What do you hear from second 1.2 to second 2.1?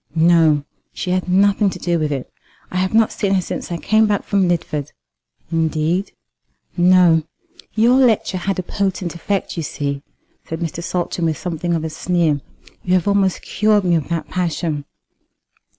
nothing to do